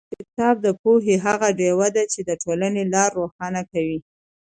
[0.13, 3.99] کتاب د پوهې هغه ډېوه ده چې د ټولنې لار روښانه کوي.